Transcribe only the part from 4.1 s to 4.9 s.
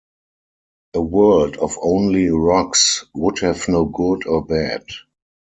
or bad.